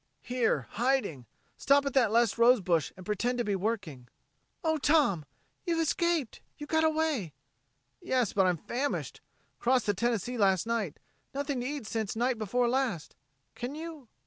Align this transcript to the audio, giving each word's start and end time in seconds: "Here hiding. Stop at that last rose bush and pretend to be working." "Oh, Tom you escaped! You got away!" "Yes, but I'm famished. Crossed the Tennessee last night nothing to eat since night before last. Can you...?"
"Here 0.23 0.65
hiding. 0.71 1.27
Stop 1.57 1.85
at 1.85 1.93
that 1.93 2.09
last 2.09 2.39
rose 2.39 2.59
bush 2.59 2.91
and 2.97 3.05
pretend 3.05 3.37
to 3.37 3.43
be 3.43 3.55
working." 3.55 4.07
"Oh, 4.63 4.79
Tom 4.79 5.25
you 5.63 5.79
escaped! 5.79 6.41
You 6.57 6.65
got 6.65 6.83
away!" 6.83 7.33
"Yes, 8.01 8.33
but 8.33 8.47
I'm 8.47 8.57
famished. 8.57 9.21
Crossed 9.59 9.85
the 9.85 9.93
Tennessee 9.93 10.39
last 10.39 10.65
night 10.65 10.97
nothing 11.35 11.61
to 11.61 11.67
eat 11.67 11.85
since 11.85 12.15
night 12.15 12.39
before 12.39 12.67
last. 12.67 13.15
Can 13.53 13.75
you...?" 13.75 14.07